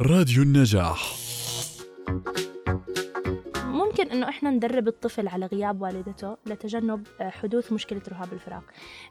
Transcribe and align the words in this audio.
راديو 0.00 0.42
النجاح. 0.42 1.14
ممكن 3.64 4.10
إنه 4.10 4.28
إحنا 4.28 4.50
ندرب 4.50 4.88
الطفل 4.88 5.28
على 5.28 5.46
غياب 5.46 5.82
والدته 5.82 6.36
لتجنب 6.46 7.06
آه، 7.20 7.30
حدوث 7.30 7.72
مشكلة 7.72 8.00
رهاب 8.08 8.32
الفراق 8.32 8.62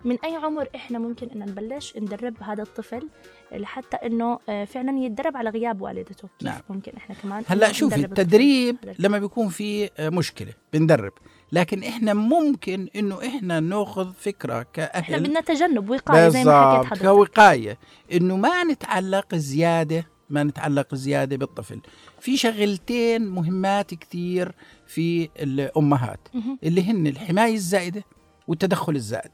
من 0.05 0.17
أي 0.25 0.35
عمر 0.35 0.67
إحنا 0.75 0.99
ممكن 0.99 1.29
ان 1.29 1.39
نبلش 1.39 1.97
ندرب 1.97 2.43
هذا 2.43 2.63
الطفل 2.63 3.09
لحتى 3.51 3.97
إنه 3.97 4.39
آه، 4.49 4.65
فعلا 4.65 4.99
يتدرب 4.99 5.37
على 5.37 5.49
غياب 5.49 5.81
والدته؟ 5.81 6.27
كيف 6.39 6.47
نعم. 6.47 6.61
ممكن 6.69 6.91
إحنا 6.97 7.15
كمان 7.15 7.43
هلأ 7.47 7.71
شوفي 7.71 7.95
التدريب 7.95 8.77
لما 8.99 9.19
بيكون 9.19 9.49
في 9.49 9.89
آه، 9.97 10.09
مشكلة 10.09 10.53
بندرب. 10.73 11.13
لكن 11.51 11.83
إحنا 11.83 12.13
ممكن 12.13 12.87
إنه 12.95 13.27
إحنا 13.27 13.59
ناخذ 13.59 14.13
فكرة 14.13 14.53
إحنا 14.53 14.63
كاهل 14.73 15.23
بدنا 15.23 15.41
تجنب 15.41 15.89
وقاية 15.89 16.29
زي 16.29 16.43
ما 16.43 16.77
حكيت 16.77 16.85
حضرتك. 16.85 17.05
كوقاية. 17.05 17.77
إنه 18.13 18.37
ما 18.37 18.63
نتعلق 18.63 19.35
زيادة 19.35 20.12
ما 20.33 20.43
نتعلق 20.43 20.95
زيادة 20.95 21.35
بالطفل. 21.37 21.79
في 22.19 22.37
شغلتين 22.37 23.27
مهمات 23.27 23.93
كثير 23.93 24.55
في 24.87 25.29
الأمهات 25.39 26.27
مهم. 26.33 26.59
اللي 26.63 26.83
هن 26.83 27.07
الحماية 27.07 27.53
الزائدة 27.53 28.03
والتدخل 28.47 28.95
الزائد. 28.95 29.31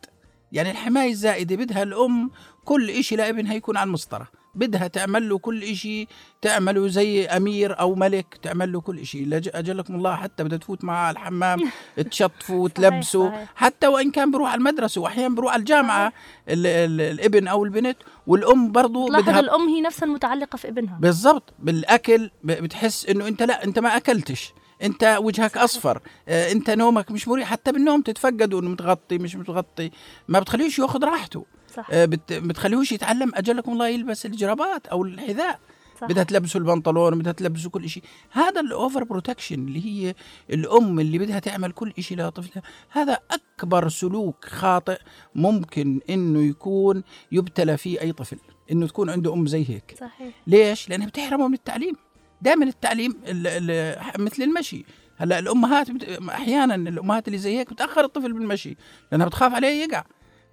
يعني 0.51 0.71
الحماية 0.71 1.11
الزائدة 1.11 1.55
بدها 1.55 1.83
الأم 1.83 2.31
كل 2.65 2.89
إشي 2.89 3.15
لابنها 3.15 3.53
يكون 3.53 3.77
على 3.77 3.87
المسطرة. 3.87 4.27
بدها 4.55 4.87
تعمل 4.87 5.29
له 5.29 5.37
كل 5.37 5.63
إشي 5.63 6.07
تعمله 6.41 6.87
زي 6.87 7.25
أمير 7.25 7.79
أو 7.79 7.95
ملك 7.95 8.25
تعمل 8.43 8.71
له 8.71 8.81
كل 8.81 8.99
إشي. 8.99 9.25
لج- 9.25 9.49
أجلكم 9.53 9.95
الله 9.95 10.15
حتى 10.15 10.43
بدها 10.43 10.57
تفوت 10.57 10.83
معاه 10.83 11.07
على 11.07 11.13
الحمام 11.13 11.59
تشطفوا 12.11 12.63
وتلبسوا 12.63 13.29
صحيح. 13.29 13.49
حتى 13.55 13.87
وإن 13.87 14.11
كان 14.11 14.31
بروح 14.31 14.51
على 14.51 14.59
المدرسة 14.59 15.01
وأحيانا 15.01 15.35
بروح 15.35 15.53
على 15.53 15.59
الجامعة 15.59 16.13
ال 16.49 16.65
ال 16.67 17.01
الإبن 17.01 17.47
أو 17.47 17.63
البنت 17.65 17.97
والأم 18.27 18.71
برضو 18.71 19.07
تلاحظ 19.07 19.23
بدها 19.23 19.39
الأم 19.39 19.67
هي 19.69 19.81
نفسها 19.81 20.05
المتعلقه 20.05 20.55
في 20.57 20.67
ابنها. 20.67 20.97
بالضبط. 20.99 21.53
بالأكل 21.59 22.29
ب- 22.43 22.51
بتحس 22.51 23.05
إنه 23.05 23.27
أنت 23.27 23.43
لا 23.43 23.63
أنت 23.63 23.79
ما 23.79 23.97
أكلتش. 23.97 24.53
أنت 24.83 25.17
وجهك 25.21 25.57
أصفر. 25.57 26.01
آه، 26.27 26.51
أنت 26.51 26.69
نومك 26.69 27.11
مش 27.11 27.27
مريح. 27.27 27.47
حتى 27.51 27.71
بالنوم 27.71 28.01
تتفقدوا 28.01 28.61
إنه 28.61 28.69
متغطي 28.69 29.17
مش 29.17 29.35
متغطي. 29.35 29.91
ما 30.27 30.39
بتخليهوش 30.39 30.79
ياخذ 30.79 31.03
راحته. 31.03 31.45
صح. 31.75 31.87
آه، 31.91 32.05
بت- 32.05 32.33
بتخليهوش 32.33 32.91
يتعلم 32.91 33.31
أجلكم 33.35 33.71
الله 33.71 33.87
يلبس 33.87 34.25
الجرابات 34.25 34.87
أو 34.87 35.03
الحذاء. 35.03 35.59
صح. 36.01 36.07
بدها 36.07 36.23
تلبسه 36.23 36.57
البنطلون 36.57 37.19
بدها 37.19 37.31
تلبسه 37.31 37.69
كل 37.69 37.89
شيء 37.89 38.03
هذا 38.31 38.61
ال 38.61 38.69
over 38.69 39.03
protection 39.03 39.55
اللي 39.67 39.85
هي 39.85 40.15
الأم 40.49 40.99
اللي 40.99 41.17
بدها 41.19 41.39
تعمل 41.39 41.71
كل 41.71 41.93
شيء 41.99 42.17
لطفلها 42.17 42.63
هذا 42.89 43.19
أكبر 43.31 43.89
سلوك 43.89 44.45
خاطئ 44.45 44.97
ممكن 45.35 45.99
إنه 46.09 46.41
يكون 46.41 47.03
يبتلى 47.31 47.77
فيه 47.77 48.01
أي 48.01 48.11
طفل 48.11 48.37
إنه 48.71 48.87
تكون 48.87 49.09
عنده 49.09 49.33
أم 49.33 49.47
زي 49.47 49.69
هيك. 49.69 49.95
صحيح. 49.99 50.33
ليش؟ 50.47 50.89
لأنها 50.89 51.07
بتحرمه 51.07 51.47
من 51.47 51.53
التعليم. 51.53 51.95
دائما 52.41 52.65
التعليم 52.65 53.15
ال 53.27 53.47
ال 53.47 54.21
مثل 54.23 54.43
المشي. 54.43 54.85
هلأ 55.17 55.39
الأمهات 55.39 55.91
بت... 55.91 56.03
أحيانا 56.29 56.75
الأمهات 56.75 57.27
اللي 57.27 57.37
زي 57.37 57.57
هيك 57.57 57.73
بتأخر 57.73 58.03
الطفل 58.05 58.33
بالمشي 58.33 58.77
لأنها 59.11 59.25
بتخاف 59.27 59.53
عليه 59.53 59.83
يقع. 59.83 60.03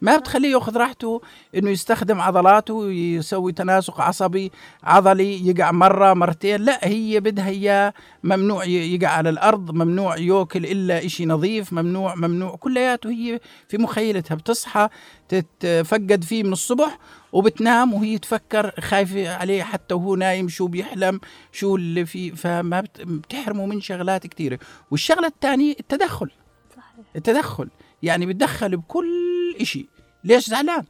ما 0.00 0.16
بتخليه 0.16 0.52
ياخذ 0.52 0.76
راحته 0.76 1.20
إنه 1.56 1.70
يستخدم 1.70 2.20
عضلاته 2.20 2.90
يسوي 2.90 3.52
تناسق 3.52 4.00
عصبي 4.00 4.52
عضلي 4.84 5.48
يقع 5.48 5.70
مرة 5.70 6.14
مرتين 6.14 6.60
لا 6.60 6.78
هي 6.88 7.20
بدها 7.20 7.48
إياه. 7.48 7.92
ممنوع 8.24 8.64
يقع 8.64 9.08
على 9.08 9.28
الأرض 9.30 9.70
ممنوع 9.70 10.16
ياكل 10.18 10.64
إلا 10.66 11.04
إشي 11.04 11.26
نظيف 11.26 11.72
ممنوع 11.72 12.14
ممنوع 12.14 12.56
كلياته 12.56 13.10
هي 13.10 13.40
في 13.68 13.78
مخيلتها. 13.78 14.34
بتصحى 14.34 14.88
تتفقد 15.28 16.24
فيه 16.24 16.42
من 16.42 16.52
الصبح 16.52 16.98
وبتنام 17.32 17.94
وهي 17.94 18.18
تفكر 18.18 18.70
خايفة 18.80 19.34
عليه 19.36 19.62
حتى 19.62 19.94
وهو 19.94 20.14
نايم 20.16 20.48
شو 20.48 20.66
بيحلم 20.66 21.20
شو 21.52 21.76
اللي 21.76 22.06
فيه 22.06 22.32
فما 22.32 22.80
بت- 22.80 23.00
بتحرمه 23.00 23.66
من 23.66 23.80
شغلات 23.80 24.26
كثيرة 24.26 24.58
والشغلة 24.90 25.26
الثانية 25.26 25.74
التدخل. 25.80 26.30
صحيح. 26.76 27.06
التدخل 27.16 27.68
يعني 28.02 28.26
بتدخل 28.26 28.76
بكل 28.76 29.25
إشي 29.60 29.88
ليش 30.24 30.46
زعلان؟ 30.46 30.84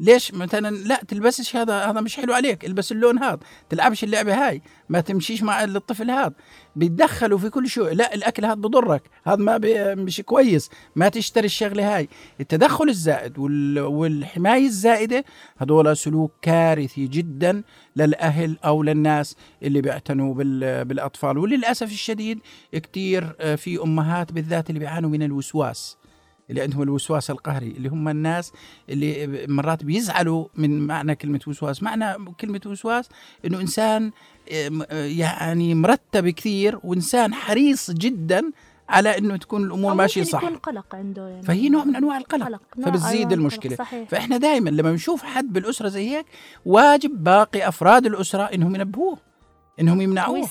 ليش 0.00 0.34
مثلا 0.34 0.76
لا 0.76 1.00
تلبسش 1.08 1.56
هذا 1.56 1.84
هذا 1.84 2.00
مش 2.00 2.16
حلو 2.16 2.34
عليك 2.34 2.64
البس 2.64 2.92
اللون 2.92 3.18
هذا 3.22 3.38
تلعبش 3.70 4.04
اللعبة 4.04 4.34
هاي 4.48 4.62
ما 4.88 5.00
تمشيش 5.00 5.42
مع 5.42 5.64
الطفل 5.64 6.10
هذا. 6.10 6.32
بيتدخلوا 6.76 7.38
في 7.38 7.50
كل 7.50 7.68
شيء 7.68 7.82
لا 7.84 8.14
الأكل 8.14 8.44
هذا 8.44 8.54
بضرك 8.54 9.02
هذا 9.26 9.36
ما 9.36 9.56
بي 9.56 9.94
مش 9.94 10.20
كويس 10.20 10.70
ما 10.96 11.08
تشتري 11.08 11.46
الشغلة 11.46 11.96
هاي. 11.96 12.08
التدخل 12.40 12.88
الزائد 12.88 13.38
وال 13.38 13.80
والحماية 13.80 14.66
الزائدة 14.66 15.24
هذول 15.58 15.96
سلوك 15.96 16.32
كارثي 16.42 17.06
جدا 17.06 17.62
للأهل 17.96 18.58
أو 18.64 18.82
للناس 18.82 19.36
اللي 19.62 19.80
بيعتنوا 19.80 20.34
بال- 20.34 20.84
بالأطفال. 20.84 21.38
وللأسف 21.38 21.92
الشديد 21.92 22.38
كثير 22.72 23.32
في 23.56 23.82
أمهات 23.82 24.32
بالذات 24.32 24.68
اللي 24.70 24.80
بيعانوا 24.80 25.10
من 25.10 25.22
الوسواس. 25.22 25.96
اللي 26.50 26.60
عندهم 26.62 26.82
الوسواس 26.82 27.30
القهري 27.30 27.66
اللي 27.68 27.88
هم 27.88 28.08
الناس 28.08 28.52
اللي 28.90 29.46
مرات 29.48 29.84
بيزعلوا 29.84 30.46
من 30.54 30.86
معنى 30.86 31.14
كلمة 31.14 31.40
وسواس. 31.46 31.82
معنى 31.82 32.34
كلمة 32.40 32.60
وسواس 32.66 33.08
إنه 33.44 33.60
إنسان 33.60 34.10
آه، 34.52 35.04
يعني 35.06 35.74
مرتب 35.74 36.28
كثير 36.28 36.78
وإنسان 36.84 37.34
حريص 37.34 37.90
جدا 37.90 38.50
على 38.88 39.18
إنه 39.18 39.36
تكون 39.36 39.64
الأمور 39.64 39.94
ماشية 39.94 40.22
صح. 40.22 40.42
يكون 40.42 40.56
قلق 40.56 40.94
عنده 40.94 41.28
يعني. 41.28 41.42
فهي 41.42 41.68
نوع 41.68 41.84
من 41.84 41.96
أنواع 41.96 42.18
القلق. 42.18 42.46
قلق. 42.46 42.62
فبتزيد 42.84 43.16
أيوة، 43.20 43.32
المشكلة. 43.32 43.76
صحيح. 43.76 44.08
فإحنا 44.08 44.36
دائما 44.36 44.70
لما 44.70 44.92
نشوف 44.92 45.22
حد 45.22 45.52
بالأسرة 45.52 45.88
زي 45.88 46.10
هيك 46.10 46.26
واجب 46.64 47.24
باقي 47.24 47.68
أفراد 47.68 48.06
الأسرة 48.06 48.42
إنهم 48.42 48.74
ينبهوه. 48.74 49.18
إنهم 49.80 50.00
يمنعوه 50.00 50.48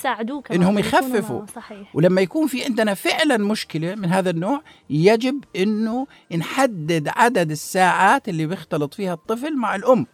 إنهم 0.52 0.78
يكونوا 0.78 0.80
يخففوا. 0.80 1.46
صحيح 1.54 1.96
ولما 1.96 2.20
يكون 2.20 2.46
في 2.46 2.64
عندنا 2.64 2.94
فعلا 2.94 3.36
مشكلة 3.36 3.94
من 3.94 4.08
هذا 4.08 4.30
النوع 4.30 4.62
يجب 4.90 5.44
إنه 5.56 6.06
نحدد 6.36 7.08
عدد 7.16 7.50
الساعات 7.50 8.28
اللي 8.28 8.46
بيختلط 8.46 8.94
فيها 8.94 9.14
الطفل 9.14 9.56
مع 9.56 9.74
الأم 9.74 10.06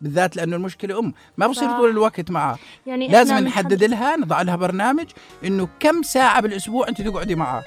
بالذات 0.00 0.36
لأنه 0.36 0.56
المشكلة 0.56 0.98
أم 0.98 1.12
ما 1.36 1.46
بصير. 1.46 1.70
طول 1.70 1.90
الوقت 1.90 2.30
معها 2.30 2.58
يعني 2.86 3.08
لازم 3.08 3.38
نحدد 3.38 3.84
لها 3.84 4.16
نضع 4.16 4.42
لها 4.42 4.56
برنامج 4.56 5.06
إنه 5.44 5.68
كم 5.80 6.02
ساعة 6.02 6.40
بالأسبوع 6.40 6.88
انت 6.88 7.02
تقعدي 7.02 7.34
معها 7.34 7.64